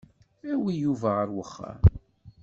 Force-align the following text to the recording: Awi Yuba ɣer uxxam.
Awi 0.51 0.73
Yuba 0.83 1.09
ɣer 1.17 1.27
uxxam. 1.43 1.81